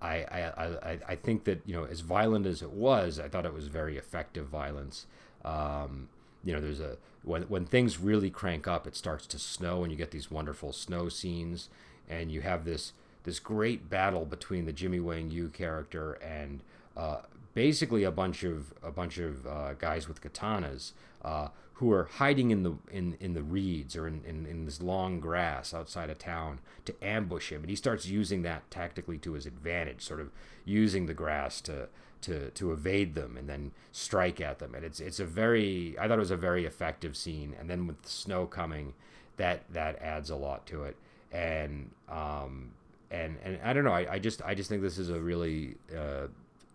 I, 0.02 0.26
I, 0.26 0.42
I, 0.58 1.00
I 1.08 1.16
think 1.16 1.46
that, 1.46 1.62
you 1.66 1.74
know, 1.74 1.86
as 1.86 2.02
violent 2.02 2.46
as 2.46 2.62
it 2.62 2.72
was, 2.72 3.20
I 3.20 3.30
thought 3.30 3.46
it 3.46 3.54
was 3.54 3.68
very 3.68 3.98
effective 3.98 4.48
violence. 4.48 5.06
Um, 5.44 6.10
you 6.44 6.54
know, 6.54 6.62
there's 6.62 6.80
a, 6.80 6.98
when, 7.24 7.44
when 7.44 7.66
things 7.66 8.00
really 8.00 8.30
crank 8.30 8.68
up, 8.68 8.86
it 8.86 8.96
starts 8.96 9.26
to 9.28 9.40
snow 9.40 9.84
and 9.84 9.92
you 9.92 9.98
get 9.98 10.12
these 10.12 10.30
wonderful 10.30 10.74
snow 10.74 11.10
scenes 11.10 11.70
and 12.10 12.32
you 12.32 12.42
have 12.42 12.66
this, 12.66 12.94
this 13.24 13.40
great 13.40 13.90
battle 13.90 14.26
between 14.26 14.66
the 14.66 14.74
Jimmy 14.74 15.00
Wang 15.00 15.32
Yu 15.32 15.50
character 15.50 16.14
and 16.14 16.62
uh, 16.98 17.22
basically 17.54 18.04
a 18.04 18.12
bunch 18.12 18.44
of 18.44 18.74
a 18.84 18.92
bunch 18.92 19.18
of 19.18 19.46
uh, 19.46 19.74
guys 19.74 20.08
with 20.08 20.22
katanas 20.22 20.92
uh, 21.24 21.50
who 21.74 21.92
are 21.92 22.06
hiding 22.06 22.52
in 22.52 22.64
the 22.64 22.74
in, 22.92 23.18
in 23.20 23.34
the 23.34 23.44
reeds 23.44 23.96
or 23.96 24.08
in, 24.08 24.22
in, 24.26 24.46
in 24.46 24.66
this 24.66 24.82
long 24.82 25.20
grass 25.20 25.74
outside 25.74 26.10
of 26.10 26.18
town 26.18 26.60
to 26.86 26.94
ambush 27.02 27.52
him, 27.52 27.62
and 27.62 27.70
he 27.70 27.76
starts 27.76 28.06
using 28.06 28.42
that 28.42 28.70
tactically 28.70 29.18
to 29.20 29.34
his 29.34 29.46
advantage, 29.46 30.02
sort 30.02 30.20
of 30.20 30.30
using 30.66 31.06
the 31.06 31.14
grass 31.14 31.62
to 31.62 31.88
to 32.24 32.50
to 32.52 32.72
evade 32.72 33.16
them 33.16 33.38
and 33.38 33.48
then 33.48 33.72
strike 33.92 34.42
at 34.42 34.60
them, 34.60 34.76
and 34.76 34.84
it's 34.84 35.00
it's 35.00 35.20
a 35.20 35.26
very 35.26 35.96
I 36.00 36.08
thought 36.08 36.18
it 36.18 36.20
was 36.20 36.32
a 36.32 36.38
very 36.38 36.66
effective 36.66 37.16
scene, 37.16 37.56
and 37.60 37.70
then 37.70 37.88
with 37.88 38.02
the 38.02 38.10
snow 38.10 38.46
coming, 38.46 38.94
that 39.38 39.64
that 39.72 40.02
adds 40.02 40.30
a 40.30 40.36
lot 40.36 40.66
to 40.68 40.84
it, 40.84 40.96
and 41.32 41.92
um 42.10 42.72
and 43.12 43.38
and 43.44 43.60
I 43.64 43.74
don't 43.74 43.84
know 43.84 43.94
I, 43.94 44.14
I 44.14 44.20
just 44.20 44.42
I 44.44 44.56
just 44.56 44.70
think 44.70 44.82
this 44.82 44.98
is 44.98 45.10
a 45.10 45.20
really 45.20 45.76
uh, 45.96 46.28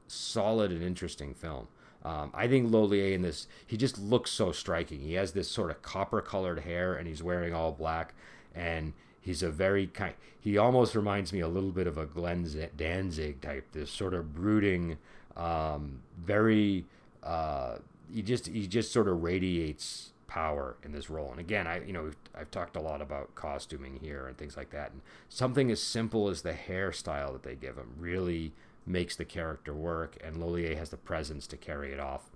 solid 0.07 0.71
and 0.73 0.83
interesting 0.83 1.35
film. 1.35 1.69
Um, 2.05 2.31
I 2.33 2.47
think 2.47 2.71
Lo 2.71 2.85
Lieh 2.85 3.13
in 3.13 3.23
this, 3.23 3.49
he 3.67 3.77
just 3.77 3.99
looks 3.99 4.31
so 4.31 4.53
striking. 4.53 5.01
He 5.01 5.15
has 5.15 5.33
this 5.33 5.51
sort 5.51 5.71
of 5.71 5.83
copper 5.83 6.21
colored 6.21 6.61
hair 6.61 6.95
and 6.95 7.09
he's 7.09 7.23
wearing 7.23 7.53
all 7.53 7.73
black. 7.73 8.15
And 8.55 8.93
he's 9.21 9.43
a 9.43 9.51
very 9.51 9.89
kind, 9.89 10.15
he 10.41 10.57
almost 10.57 10.95
reminds 10.95 11.33
me 11.33 11.41
a 11.41 11.49
little 11.49 11.71
bit 11.73 11.87
of 11.87 11.99
a 11.99 12.07
Glenn 12.07 12.49
Danzig 12.77 13.41
type, 13.41 13.67
this 13.73 13.91
sort 13.91 14.15
of 14.15 14.35
brooding, 14.35 14.99
um, 15.39 16.01
very, 16.23 16.85
uh, 17.23 17.77
he 18.13 18.23
just, 18.23 18.49
he 18.49 18.67
just 18.67 18.93
sort 18.93 19.09
of 19.09 19.23
radiates 19.23 20.13
power 20.27 20.77
in 20.85 20.93
this 20.93 21.09
role. 21.09 21.31
And 21.31 21.41
again, 21.41 21.67
I, 21.67 21.83
you 21.85 21.93
know, 21.93 22.11
I've 22.35 22.51
talked 22.51 22.77
a 22.77 22.81
lot 22.81 23.01
about 23.01 23.35
costuming 23.35 23.99
here 24.01 24.27
and 24.27 24.37
things 24.37 24.57
like 24.57 24.71
that. 24.71 24.93
And 24.93 25.01
something 25.29 25.71
as 25.71 25.83
simple 25.83 26.29
as 26.29 26.43
the 26.43 26.53
hairstyle 26.53 27.33
that 27.33 27.43
they 27.43 27.55
give 27.55 27.77
him 27.77 27.95
really 27.99 28.53
makes 28.87 29.17
the 29.17 29.25
character 29.25 29.75
work, 29.75 30.17
and 30.25 30.37
Lo 30.37 30.49
Lieh 30.49 30.77
has 30.77 30.91
the 30.91 30.97
presence 30.97 31.47
to 31.49 31.57
carry 31.57 31.93
it 31.93 32.01
off. 32.01 32.31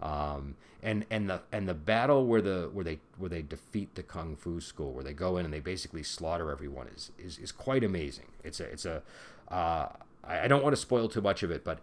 Um, 0.00 0.56
and 0.82 1.06
and 1.10 1.28
the 1.30 1.40
and 1.50 1.66
the 1.68 1.74
battle 1.74 2.26
where 2.26 2.42
the 2.42 2.70
where 2.72 2.84
they 2.84 2.98
where 3.16 3.30
they 3.30 3.42
defeat 3.42 3.94
the 3.94 4.02
kung 4.02 4.36
fu 4.36 4.60
school, 4.60 4.92
where 4.92 5.02
they 5.02 5.14
go 5.14 5.38
in 5.38 5.44
and 5.44 5.54
they 5.54 5.60
basically 5.60 6.02
slaughter 6.02 6.50
everyone, 6.50 6.88
is 6.94 7.10
is, 7.18 7.38
is 7.38 7.50
quite 7.50 7.82
amazing. 7.82 8.26
It's 8.44 8.60
a 8.60 8.64
it's 8.64 8.84
a 8.84 9.02
uh, 9.48 9.88
I 10.22 10.48
don't 10.48 10.62
want 10.62 10.74
to 10.74 10.80
spoil 10.80 11.08
too 11.08 11.22
much 11.22 11.42
of 11.42 11.50
it, 11.50 11.64
but 11.64 11.78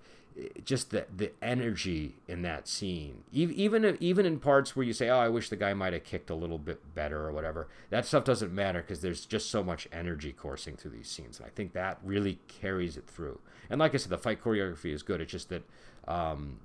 just 0.63 0.89
the 0.89 1.05
the 1.15 1.31
energy 1.41 2.15
in 2.27 2.41
that 2.41 2.67
scene, 2.67 3.23
even 3.31 3.97
even 3.99 4.25
in 4.25 4.39
parts 4.39 4.75
where 4.75 4.85
you 4.85 4.93
say, 4.93 5.09
"Oh, 5.09 5.19
I 5.19 5.29
wish 5.29 5.49
the 5.49 5.55
guy 5.55 5.73
might 5.73 5.93
have 5.93 6.03
kicked 6.03 6.29
a 6.29 6.35
little 6.35 6.57
bit 6.57 6.95
better" 6.95 7.25
or 7.27 7.31
whatever, 7.31 7.67
that 7.89 8.05
stuff 8.05 8.23
doesn't 8.23 8.53
matter 8.53 8.81
because 8.81 9.01
there's 9.01 9.25
just 9.25 9.49
so 9.51 9.63
much 9.63 9.87
energy 9.91 10.31
coursing 10.31 10.75
through 10.75 10.91
these 10.91 11.09
scenes, 11.09 11.37
and 11.37 11.45
I 11.45 11.49
think 11.49 11.73
that 11.73 11.99
really 12.03 12.39
carries 12.47 12.97
it 12.97 13.07
through. 13.07 13.39
And 13.69 13.79
like 13.79 13.93
I 13.93 13.97
said, 13.97 14.09
the 14.09 14.17
fight 14.17 14.41
choreography 14.41 14.93
is 14.93 15.03
good. 15.03 15.21
It's 15.21 15.31
just 15.31 15.49
that, 15.49 15.63
um, 16.07 16.59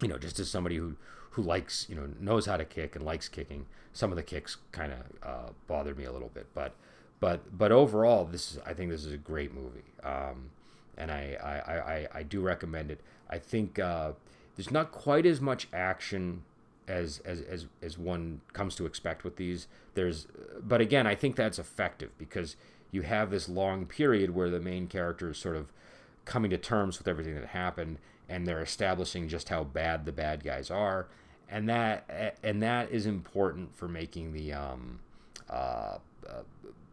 you 0.00 0.08
know, 0.08 0.18
just 0.18 0.38
as 0.38 0.48
somebody 0.48 0.76
who 0.76 0.96
who 1.30 1.42
likes, 1.42 1.86
you 1.88 1.96
know, 1.96 2.08
knows 2.20 2.46
how 2.46 2.56
to 2.56 2.64
kick 2.64 2.94
and 2.94 3.04
likes 3.04 3.28
kicking, 3.28 3.66
some 3.92 4.12
of 4.12 4.16
the 4.16 4.22
kicks 4.22 4.56
kind 4.70 4.92
of 4.92 4.98
uh, 5.22 5.50
bothered 5.66 5.98
me 5.98 6.04
a 6.04 6.12
little 6.12 6.30
bit, 6.30 6.46
but 6.54 6.74
but 7.18 7.56
but 7.56 7.72
overall, 7.72 8.24
this 8.24 8.52
is 8.52 8.58
I 8.64 8.74
think 8.74 8.90
this 8.90 9.04
is 9.04 9.12
a 9.12 9.18
great 9.18 9.52
movie. 9.52 9.94
Um, 10.02 10.50
and 10.96 11.10
I, 11.10 11.36
I, 11.42 11.72
I, 11.74 12.08
I 12.14 12.22
do 12.22 12.40
recommend 12.40 12.90
it. 12.90 13.00
I 13.28 13.38
think 13.38 13.78
uh, 13.78 14.12
there's 14.56 14.70
not 14.70 14.92
quite 14.92 15.26
as 15.26 15.40
much 15.40 15.68
action 15.72 16.42
as, 16.86 17.20
as 17.24 17.40
as 17.40 17.66
as 17.82 17.98
one 17.98 18.40
comes 18.52 18.74
to 18.76 18.86
expect 18.86 19.24
with 19.24 19.36
these. 19.36 19.66
There's, 19.94 20.26
but 20.62 20.80
again, 20.80 21.06
I 21.06 21.14
think 21.14 21.36
that's 21.36 21.58
effective 21.58 22.10
because 22.18 22.56
you 22.90 23.02
have 23.02 23.30
this 23.30 23.48
long 23.48 23.86
period 23.86 24.34
where 24.34 24.50
the 24.50 24.60
main 24.60 24.86
character 24.86 25.30
is 25.30 25.38
sort 25.38 25.56
of 25.56 25.72
coming 26.24 26.50
to 26.50 26.58
terms 26.58 26.98
with 26.98 27.08
everything 27.08 27.34
that 27.34 27.46
happened, 27.48 27.98
and 28.28 28.46
they're 28.46 28.62
establishing 28.62 29.28
just 29.28 29.48
how 29.48 29.64
bad 29.64 30.04
the 30.04 30.12
bad 30.12 30.44
guys 30.44 30.70
are, 30.70 31.08
and 31.48 31.68
that 31.68 32.36
and 32.42 32.62
that 32.62 32.90
is 32.90 33.06
important 33.06 33.74
for 33.74 33.88
making 33.88 34.32
the 34.32 34.52
um, 34.52 35.00
uh, 35.50 35.98
uh, 36.28 36.42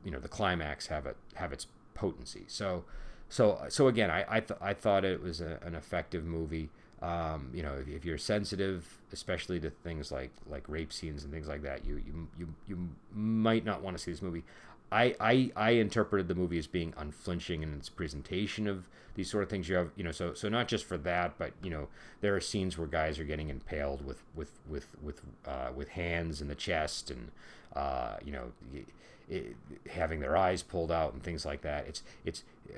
you 0.03 0.11
know 0.11 0.19
the 0.19 0.27
climax 0.27 0.87
have 0.87 1.05
it 1.05 1.17
have 1.35 1.51
its 1.53 1.67
potency. 1.93 2.43
So 2.47 2.83
so 3.31 3.63
so 3.69 3.87
again, 3.87 4.11
I 4.11 4.25
I, 4.27 4.39
th- 4.41 4.59
I 4.61 4.73
thought 4.73 5.05
it 5.05 5.23
was 5.23 5.39
a, 5.39 5.57
an 5.63 5.73
effective 5.73 6.25
movie. 6.25 6.69
Um, 7.01 7.49
you 7.51 7.63
know, 7.63 7.73
if, 7.73 7.87
if, 7.87 8.05
you're 8.05 8.19
sensitive, 8.19 8.99
especially 9.11 9.59
to 9.61 9.71
things 9.71 10.11
like 10.11 10.31
like 10.47 10.63
rape 10.67 10.93
scenes 10.93 11.23
and 11.23 11.33
things 11.33 11.47
like 11.47 11.63
that, 11.63 11.85
you 11.85 11.95
you 12.05 12.27
you, 12.37 12.47
you 12.67 12.89
might 13.13 13.63
not 13.63 13.81
want 13.81 13.97
to 13.97 14.03
see 14.03 14.11
this 14.11 14.21
movie. 14.21 14.43
I, 14.91 15.15
I 15.21 15.51
I 15.55 15.69
interpreted 15.71 16.27
the 16.27 16.35
movie 16.35 16.57
as 16.57 16.67
being 16.67 16.93
unflinching 16.97 17.63
in 17.63 17.73
its 17.73 17.87
presentation 17.87 18.67
of 18.67 18.89
these 19.15 19.31
sort 19.31 19.43
of 19.43 19.49
things. 19.49 19.69
You 19.69 19.75
have 19.75 19.91
you 19.95 20.03
know 20.03 20.11
so 20.11 20.33
so 20.33 20.49
not 20.49 20.67
just 20.67 20.83
for 20.83 20.97
that, 20.97 21.37
but 21.37 21.53
you 21.63 21.69
know 21.69 21.87
there 22.19 22.35
are 22.35 22.41
scenes 22.41 22.77
where 22.77 22.87
guys 22.87 23.17
are 23.17 23.23
getting 23.23 23.47
impaled 23.47 24.05
with 24.05 24.21
with 24.35 24.51
with 24.69 24.87
with 25.01 25.21
uh, 25.45 25.69
with 25.73 25.87
hands 25.87 26.41
in 26.41 26.49
the 26.49 26.55
chest 26.55 27.09
and 27.09 27.31
uh, 27.77 28.17
you 28.25 28.33
know 28.33 28.51
it, 29.29 29.55
having 29.89 30.19
their 30.19 30.35
eyes 30.35 30.61
pulled 30.61 30.91
out 30.91 31.13
and 31.13 31.23
things 31.23 31.45
like 31.45 31.61
that. 31.61 31.87
It's 31.87 32.03
it's 32.25 32.43
uh, 32.69 32.77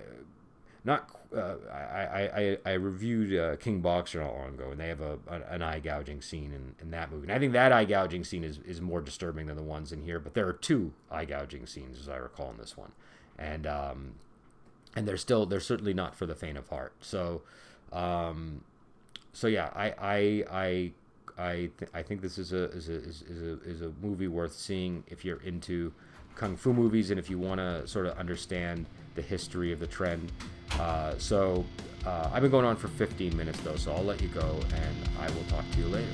not 0.85 1.09
uh, 1.35 1.55
I, 1.71 2.21
I, 2.21 2.57
I 2.65 2.73
reviewed 2.73 3.37
uh, 3.37 3.55
King 3.55 3.81
Boxer 3.81 4.19
not 4.19 4.35
long 4.35 4.49
ago, 4.49 4.69
and 4.71 4.79
they 4.79 4.87
have 4.87 5.01
a, 5.01 5.17
an 5.49 5.61
eye 5.61 5.79
gouging 5.79 6.21
scene 6.21 6.51
in, 6.53 6.75
in 6.81 6.91
that 6.91 7.11
movie. 7.11 7.23
And 7.23 7.31
I 7.31 7.39
think 7.39 7.53
that 7.53 7.71
eye 7.71 7.85
gouging 7.85 8.23
scene 8.23 8.43
is, 8.43 8.59
is 8.59 8.81
more 8.81 9.01
disturbing 9.01 9.47
than 9.47 9.55
the 9.55 9.63
ones 9.63 9.91
in 9.91 10.01
here. 10.03 10.19
But 10.19 10.33
there 10.33 10.47
are 10.47 10.53
two 10.53 10.93
eye 11.09 11.25
gouging 11.25 11.65
scenes, 11.65 11.99
as 11.99 12.09
I 12.09 12.17
recall, 12.17 12.51
in 12.51 12.57
this 12.57 12.77
one, 12.77 12.91
and 13.37 13.65
um, 13.65 14.11
and 14.95 15.07
they're 15.07 15.17
still 15.17 15.45
they're 15.45 15.59
certainly 15.59 15.93
not 15.93 16.15
for 16.15 16.25
the 16.25 16.35
faint 16.35 16.57
of 16.57 16.67
heart. 16.69 16.93
So, 17.01 17.41
um, 17.91 18.63
so 19.31 19.47
yeah, 19.47 19.69
I 19.75 19.93
I 19.99 20.43
I 20.51 20.91
I, 21.37 21.53
th- 21.79 21.91
I 21.93 22.03
think 22.03 22.21
this 22.21 22.37
is 22.37 22.53
a 22.53 22.65
is 22.71 22.89
a, 22.89 22.95
is 22.95 23.23
a 23.41 23.61
is 23.63 23.81
a 23.81 23.91
movie 24.01 24.27
worth 24.27 24.53
seeing 24.53 25.03
if 25.07 25.25
you're 25.25 25.41
into 25.41 25.93
kung 26.35 26.55
fu 26.55 26.73
movies 26.73 27.11
and 27.11 27.19
if 27.19 27.29
you 27.29 27.37
want 27.37 27.59
to 27.59 27.87
sort 27.87 28.05
of 28.05 28.17
understand 28.17 28.85
the 29.15 29.21
history 29.21 29.71
of 29.71 29.79
the 29.79 29.87
trend. 29.87 30.31
Uh, 30.79 31.17
so 31.17 31.65
uh, 32.05 32.29
I've 32.33 32.41
been 32.41 32.51
going 32.51 32.65
on 32.65 32.75
for 32.75 32.87
15 32.87 33.35
minutes 33.35 33.59
though, 33.61 33.75
so 33.75 33.93
I'll 33.93 34.03
let 34.03 34.21
you 34.21 34.27
go 34.29 34.59
and 34.73 35.09
I 35.19 35.29
will 35.31 35.43
talk 35.49 35.69
to 35.71 35.79
you 35.79 35.87
later. 35.87 36.07